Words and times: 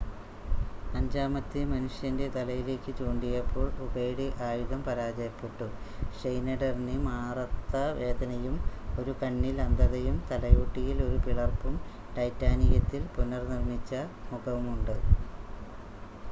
അഞ്ചാമത്തെ 0.93 1.59
മനുഷ്യൻ്റെ 1.71 2.27
തലയിലേക്ക് 2.35 2.91
ചൂണ്ടിയപ്പോൾ 2.97 3.67
ഉകയുടെ 3.83 4.25
ആയുധം 4.47 4.81
പരാജയപ്പെട്ടു 4.87 5.67
ഷ്‌നെയിഡറിന് 6.15 6.95
മാറത്ത 7.05 7.73
വേദനയും 7.99 8.55
ഒരു 8.97 9.13
കണ്ണിൽ 9.21 9.59
അന്ധതയും 9.67 10.17
തലയോട്ടിയിൽ 10.31 10.99
ഒരു 11.07 11.19
പിളർപ്പും 11.27 11.77
ടൈറ്റാനിയത്തിൽ 12.17 13.03
പുനർനിർമ്മിച്ച 13.15 13.93
മുഖവുമുണ്ട് 14.29 14.95